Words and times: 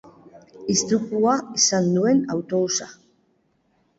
Istripua 0.75 1.35
izan 1.59 1.91
duen 1.97 2.23
autobusa. 2.37 2.89